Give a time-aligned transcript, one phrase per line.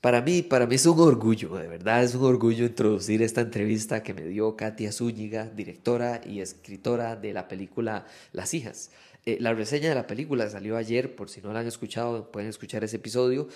[0.00, 4.02] Para mí, para mí es un orgullo, de verdad es un orgullo introducir esta entrevista
[4.02, 8.92] que me dio Katia Zúñiga, directora y escritora de la película Las hijas.
[9.26, 12.48] Eh, la reseña de la película salió ayer, por si no la han escuchado, pueden
[12.48, 13.48] escuchar ese episodio,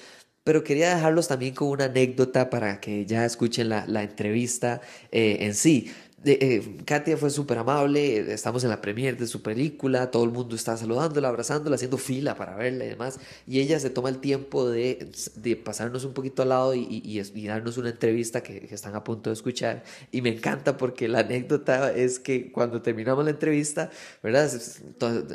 [0.44, 4.82] pero quería dejarlos también con una anécdota para que ya escuchen la, entrevista
[5.12, 5.90] eh, en sí.
[6.26, 10.56] Eh, Katia fue súper amable, estamos en la premiere de su película, todo el mundo
[10.56, 14.68] está saludándola, abrazándola, haciendo fila para verla y demás, y ella se toma el tiempo
[14.68, 15.10] de,
[15.62, 19.84] pasarnos un poquito al lado y, darnos una entrevista que, están a punto de escuchar,
[20.12, 23.90] y me encanta porque la anécdota es que cuando terminamos la entrevista,
[24.22, 24.50] ¿verdad?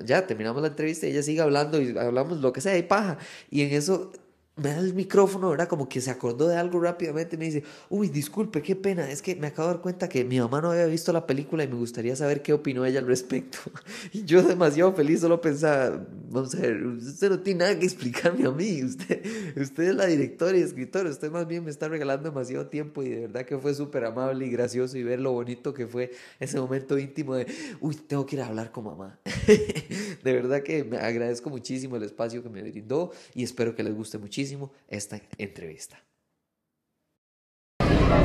[0.06, 3.20] Ya terminamos la entrevista y ella sigue hablando y hablamos lo que sea y paja,
[3.52, 4.12] y en eso
[4.60, 5.68] me da el micrófono, ¿verdad?
[5.68, 9.22] Como que se acordó de algo rápidamente y me dice, uy, disculpe, qué pena, es
[9.22, 11.68] que me acabo de dar cuenta que mi mamá no había visto la película y
[11.68, 13.60] me gustaría saber qué opinó ella al respecto.
[14.12, 18.48] Y yo demasiado feliz solo pensaba, vamos a ver, usted no tiene nada que explicarme
[18.48, 19.24] a mí, usted,
[19.60, 23.10] usted es la directora y escritora, usted más bien me está regalando demasiado tiempo y
[23.10, 26.60] de verdad que fue súper amable y gracioso y ver lo bonito que fue ese
[26.60, 27.48] momento íntimo de,
[27.82, 29.20] uy, tengo que ir a hablar con mamá.
[30.24, 33.94] de verdad que me agradezco muchísimo el espacio que me brindó y espero que les
[33.94, 34.49] guste muchísimo
[34.88, 36.04] esta entrevista.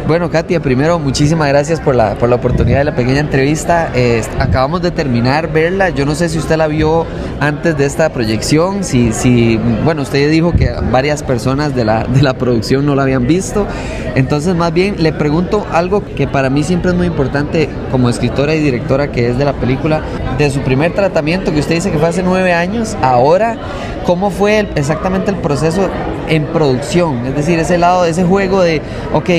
[0.07, 3.91] Bueno, Katia, primero muchísimas gracias por la, por la oportunidad de la pequeña entrevista.
[4.39, 5.89] Acabamos de terminar verla.
[5.89, 7.07] Yo no sé si usted la vio
[7.41, 8.85] antes de esta proyección.
[8.85, 13.05] Si, si, bueno, usted dijo que varias personas de la, de la producción no la
[13.05, 13.67] habían visto.
[14.15, 18.55] Entonces, más bien, le pregunto algo que para mí siempre es muy importante como escritora
[18.55, 20.03] y directora que es de la película.
[20.37, 23.57] De su primer tratamiento, que usted dice que fue hace nueve años, ahora,
[24.05, 25.89] ¿cómo fue exactamente el proceso
[26.29, 27.25] en producción?
[27.25, 28.83] Es decir, ese lado, ese juego de,
[29.15, 29.31] ok,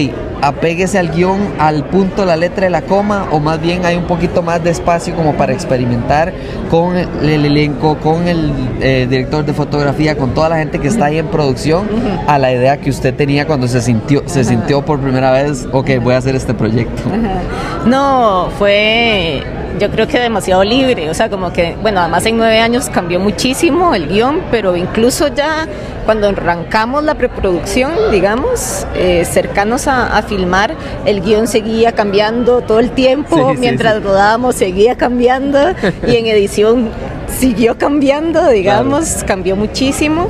[0.45, 4.03] apéguese al guion, al punto, la letra de la coma, o más bien hay un
[4.03, 6.33] poquito más de espacio como para experimentar
[6.69, 10.88] con el, el elenco, con el eh, director de fotografía, con toda la gente que
[10.88, 11.88] está ahí en producción,
[12.27, 15.89] a la idea que usted tenía cuando se sintió, se sintió por primera vez, ok,
[16.01, 17.01] voy a hacer este proyecto.
[17.85, 19.44] No, fue
[19.80, 23.19] yo creo que demasiado libre, o sea, como que, bueno, además en nueve años cambió
[23.19, 25.68] muchísimo el guion, pero incluso ya
[26.06, 30.75] cuando arrancamos la preproducción, digamos, eh, cercanos a, a, filmar,
[31.06, 34.08] el guion seguía cambiando todo el tiempo, sí, mientras sí, sí.
[34.08, 35.59] rodábamos seguía cambiando
[36.07, 36.90] y en edición
[37.28, 39.28] siguió cambiando, digamos, claro.
[39.28, 40.30] cambió muchísimo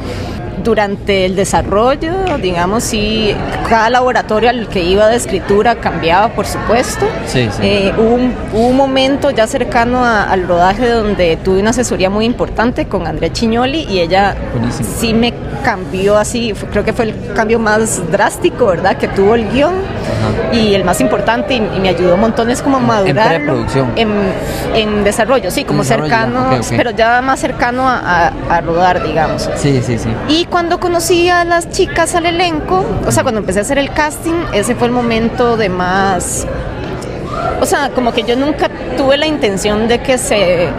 [0.63, 2.11] durante el desarrollo,
[2.41, 3.35] digamos, sí,
[3.69, 7.05] cada laboratorio al que iba de escritura cambiaba, por supuesto.
[7.25, 7.61] Sí, sí.
[7.61, 12.09] Eh, hubo, un, hubo, un, momento ya cercano a, al rodaje donde tuve una asesoría
[12.09, 14.89] muy importante con Andrea Chiñoli y ella Buenísimo.
[14.97, 15.33] sí me
[15.63, 20.55] cambió así, creo que fue el cambio más drástico, ¿verdad?, que tuvo el guion Ajá.
[20.55, 23.33] y el más importante y, y, me ayudó montones como a madurar.
[23.33, 23.91] En preproducción.
[23.95, 24.09] En,
[24.75, 26.77] en, desarrollo, sí, como desarrollo, cercano, okay, okay.
[26.77, 29.49] pero ya más cercano a, a, a, rodar, digamos.
[29.55, 30.09] Sí, sí, sí.
[30.27, 33.91] Y cuando conocí a las chicas al elenco, o sea, cuando empecé a hacer el
[33.91, 36.47] casting, ese fue el momento de más...
[37.61, 40.69] O sea, como que yo nunca tuve la intención de que se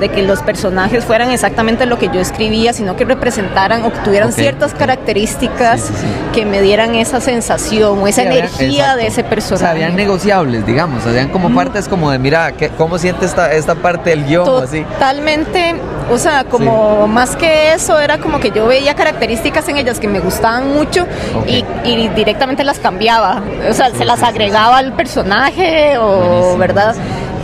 [0.00, 3.98] de que los personajes fueran exactamente lo que yo escribía, sino que representaran o que
[4.00, 6.06] tuvieran okay, ciertas características sí, sí, sí.
[6.34, 9.54] que me dieran esa sensación o esa energía de ese personaje.
[9.54, 11.54] O sea, habían negociables, digamos, habían como mm.
[11.54, 14.44] partes como de, mira, ¿qué, ¿cómo siente esta, esta parte del guion?
[14.44, 15.76] Totalmente,
[16.10, 20.08] o sea, como más que eso, era como que yo veía características en ellas que
[20.08, 21.06] me gustaban mucho
[21.36, 21.64] okay.
[21.84, 26.58] y, y, directamente las cambiaba, o sea, se las agregaba al personaje o, Buenísimo.
[26.58, 26.94] ¿verdad?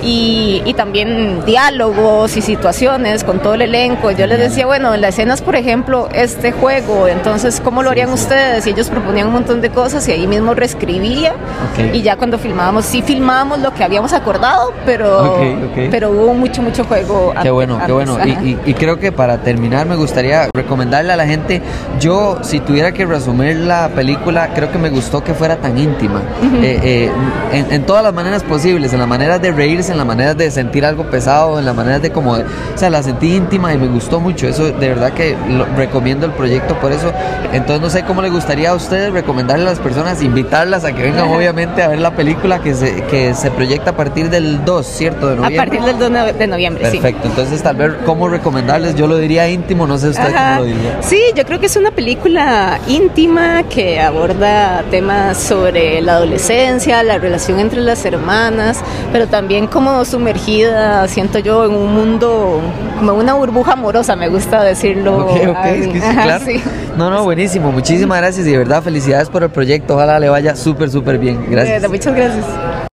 [0.03, 4.11] Y, y, también diálogos y situaciones con todo el elenco.
[4.11, 8.11] Yo les decía, bueno, en las escenas, por ejemplo, este juego, entonces, ¿cómo lo harían
[8.11, 8.67] ustedes?
[8.67, 11.35] Y ellos proponían un montón de cosas y ahí mismo reescribía.
[11.73, 11.91] Okay.
[11.99, 16.63] Y ya cuando filmábamos, sí filmábamos lo que habíamos acordado, pero, okay, pero hubo mucho,
[16.63, 17.35] mucho juego.
[17.43, 18.19] Qué bueno, antes, qué bueno.
[18.25, 21.63] Y, y, y, creo que para terminar me gustaría recomendarle a la gente,
[21.99, 26.23] yo si tuviera que resumir la película, creo que me gustó que fuera tan íntima.
[26.43, 26.65] Uh -huh.
[26.65, 27.11] eh, eh,
[27.53, 30.51] en, en todas las maneras posibles, en las maneras de reírse en la manera de
[30.51, 33.89] sentir algo pesado, en la manera de como, o sea, la sentí íntima y me
[33.89, 34.47] gustó mucho.
[34.47, 37.13] Eso de verdad que lo, recomiendo el proyecto por eso.
[37.53, 41.03] Entonces no sé cómo le gustaría a ustedes recomendarle a las personas, invitarlas a que
[41.03, 44.87] vengan obviamente a ver la película que se, que se proyecta a partir del 2,
[44.87, 45.29] ¿cierto?
[45.29, 45.59] De noviembre.
[45.59, 47.23] A partir del 2 de noviembre, Perfecto.
[47.23, 47.29] Sí.
[47.29, 50.57] Entonces tal vez cómo recomendarles, yo lo diría íntimo, no sé usted Ajá.
[50.57, 50.99] cómo lo diría.
[51.01, 57.19] Sí, yo creo que es una película íntima que aborda temas sobre la adolescencia, la
[57.19, 58.81] relación entre las hermanas,
[59.13, 62.61] pero también como sumergida, siento yo, en un mundo,
[62.99, 65.25] como una burbuja amorosa, me gusta decirlo.
[65.25, 66.45] Ok, ok, es que sí, Ajá, claro.
[66.45, 66.63] Sí.
[66.99, 67.73] No, no, buenísimo.
[67.73, 69.95] Muchísimas gracias y de verdad felicidades por el proyecto.
[69.95, 71.47] Ojalá le vaya súper, súper bien.
[71.49, 71.89] Gracias.
[71.89, 72.90] Muchas gracias.